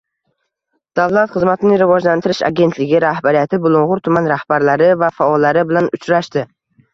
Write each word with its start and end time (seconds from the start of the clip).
Davlat 0.99 1.33
xizmatini 1.35 1.77
rivojlantirish 1.81 2.39
agentligi 2.47 3.01
rahbariyati 3.03 3.61
Bulung‘ur 3.67 4.03
tuman 4.09 4.31
rahbarlari 4.33 4.89
va 5.05 5.13
faollari 5.21 5.67
bilan 5.75 5.93
uchrashdi 6.01 6.47